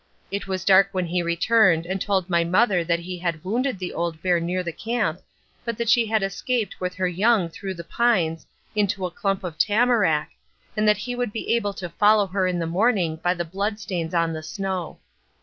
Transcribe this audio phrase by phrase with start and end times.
[0.31, 3.93] It was dark when he returned and told my mother that he had wounded the
[3.93, 5.21] old bear near the camp,
[5.63, 9.59] but that she had escaped with her young through the pines into a clump of
[9.59, 10.31] tamarack,
[10.75, 13.79] and that he would be able to follow her in the morning by the blood
[13.79, 14.97] stains on the snow.